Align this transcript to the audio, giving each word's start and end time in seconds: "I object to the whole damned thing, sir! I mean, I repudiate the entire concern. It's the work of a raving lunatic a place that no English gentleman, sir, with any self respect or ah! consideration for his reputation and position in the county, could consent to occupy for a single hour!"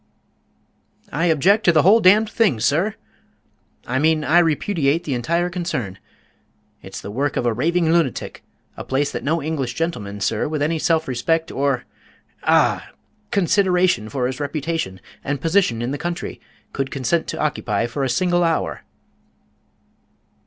"I 1.11 1.25
object 1.25 1.63
to 1.65 1.71
the 1.71 1.83
whole 1.83 1.99
damned 2.01 2.27
thing, 2.27 2.59
sir! 2.59 2.95
I 3.85 3.99
mean, 3.99 4.23
I 4.23 4.39
repudiate 4.39 5.03
the 5.03 5.13
entire 5.13 5.47
concern. 5.47 5.99
It's 6.81 6.99
the 6.99 7.11
work 7.11 7.37
of 7.37 7.45
a 7.45 7.53
raving 7.53 7.93
lunatic 7.93 8.43
a 8.75 8.83
place 8.83 9.11
that 9.11 9.23
no 9.23 9.43
English 9.43 9.75
gentleman, 9.75 10.19
sir, 10.19 10.47
with 10.47 10.63
any 10.63 10.79
self 10.79 11.07
respect 11.07 11.51
or 11.51 11.85
ah! 12.41 12.89
consideration 13.29 14.09
for 14.09 14.25
his 14.25 14.39
reputation 14.39 14.99
and 15.23 15.39
position 15.39 15.83
in 15.83 15.91
the 15.91 15.99
county, 15.99 16.41
could 16.73 16.89
consent 16.89 17.27
to 17.27 17.39
occupy 17.39 17.85
for 17.85 18.03
a 18.03 18.09
single 18.09 18.43
hour!" 18.43 18.81